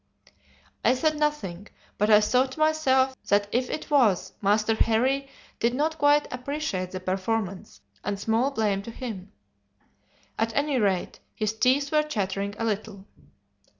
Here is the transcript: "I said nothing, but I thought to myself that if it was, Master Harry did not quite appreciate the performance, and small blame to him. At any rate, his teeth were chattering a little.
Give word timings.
"I 0.83 0.95
said 0.95 1.19
nothing, 1.19 1.67
but 1.99 2.09
I 2.09 2.21
thought 2.21 2.53
to 2.53 2.59
myself 2.59 3.15
that 3.27 3.47
if 3.51 3.69
it 3.69 3.91
was, 3.91 4.33
Master 4.41 4.73
Harry 4.73 5.29
did 5.59 5.75
not 5.75 5.99
quite 5.99 6.27
appreciate 6.33 6.89
the 6.89 6.99
performance, 6.99 7.81
and 8.03 8.19
small 8.19 8.49
blame 8.49 8.81
to 8.81 8.89
him. 8.89 9.31
At 10.39 10.55
any 10.55 10.79
rate, 10.79 11.19
his 11.35 11.53
teeth 11.53 11.91
were 11.91 12.01
chattering 12.01 12.55
a 12.57 12.65
little. 12.65 13.05